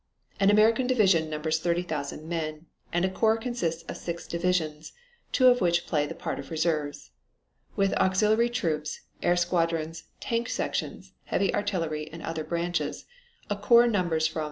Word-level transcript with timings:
An 0.39 0.49
American 0.49 0.87
division 0.87 1.29
numbers 1.29 1.59
30,000 1.59 2.27
men, 2.27 2.65
and 2.91 3.05
a 3.05 3.09
corps 3.09 3.37
consists 3.37 3.83
of 3.83 3.97
six 3.97 4.25
divisions, 4.25 4.93
two 5.31 5.45
of 5.45 5.61
which 5.61 5.85
play 5.85 6.07
the 6.07 6.15
part 6.15 6.39
of 6.39 6.49
reserves. 6.49 7.11
With 7.75 7.93
auxiliary 7.93 8.49
troops, 8.49 9.01
air 9.21 9.35
squadrons, 9.37 10.05
tank 10.19 10.49
sections, 10.49 11.13
heavy 11.25 11.53
artillery, 11.53 12.09
and 12.11 12.23
other 12.23 12.43
branches, 12.43 13.05
a 13.47 13.55
corps 13.55 13.85
numbers 13.85 13.85
from 13.85 13.89
225,000 13.91 13.91
to 13.91 14.09
250,000 14.09 14.33
men. 14.33 14.39